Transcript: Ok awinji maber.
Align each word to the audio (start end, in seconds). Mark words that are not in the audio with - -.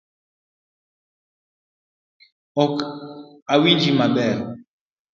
Ok 2.61 2.73
awinji 3.53 3.91
maber. 3.99 4.37